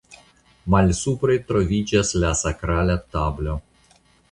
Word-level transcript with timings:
Malsupre 0.75 1.35
troviĝas 1.51 2.15
la 2.25 2.33
sakrala 2.41 2.99
tablo. 3.15 3.57